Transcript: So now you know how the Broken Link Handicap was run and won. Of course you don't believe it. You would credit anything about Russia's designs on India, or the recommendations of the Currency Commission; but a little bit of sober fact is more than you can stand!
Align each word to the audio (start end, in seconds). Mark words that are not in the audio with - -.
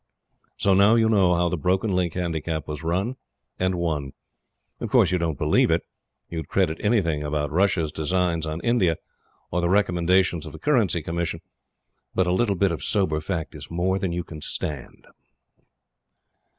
So 0.57 0.73
now 0.73 0.95
you 0.95 1.07
know 1.07 1.35
how 1.35 1.47
the 1.47 1.59
Broken 1.59 1.91
Link 1.91 2.15
Handicap 2.15 2.67
was 2.67 2.81
run 2.81 3.17
and 3.59 3.75
won. 3.75 4.13
Of 4.79 4.89
course 4.89 5.11
you 5.11 5.19
don't 5.19 5.37
believe 5.37 5.69
it. 5.69 5.83
You 6.27 6.39
would 6.39 6.47
credit 6.47 6.79
anything 6.83 7.21
about 7.21 7.51
Russia's 7.51 7.91
designs 7.91 8.47
on 8.47 8.61
India, 8.61 8.97
or 9.51 9.61
the 9.61 9.69
recommendations 9.69 10.47
of 10.47 10.53
the 10.53 10.57
Currency 10.57 11.03
Commission; 11.03 11.41
but 12.15 12.25
a 12.25 12.31
little 12.33 12.55
bit 12.55 12.71
of 12.71 12.83
sober 12.83 13.21
fact 13.21 13.53
is 13.53 13.69
more 13.69 13.99
than 13.99 14.11
you 14.11 14.23
can 14.23 14.41
stand! 14.41 15.05